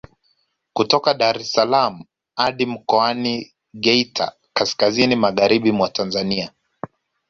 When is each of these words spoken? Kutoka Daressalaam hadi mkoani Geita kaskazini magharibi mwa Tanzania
Kutoka 0.73 1.13
Daressalaam 1.13 1.95
hadi 2.35 2.65
mkoani 2.65 3.53
Geita 3.79 4.31
kaskazini 4.53 5.15
magharibi 5.15 5.71
mwa 5.71 5.89
Tanzania 5.89 6.51